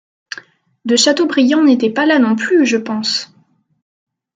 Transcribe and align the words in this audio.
De 0.83 0.95
Châteaubriand 0.95 1.61
n'était 1.63 1.91
pas 1.91 2.07
là 2.07 2.17
non 2.17 2.35
plus, 2.35 2.65
je 2.65 2.77
pense! 2.77 3.31